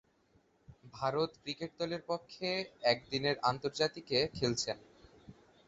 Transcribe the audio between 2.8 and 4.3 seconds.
একদিনের আন্তর্জাতিকে